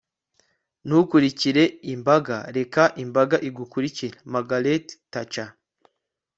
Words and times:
ntukurikire 0.85 1.63
imbaga, 1.93 2.35
reka 2.57 2.83
imbaga 3.03 3.35
igukurikire.- 3.49 4.15
margaret 4.33 4.85
thatcher 5.11 5.49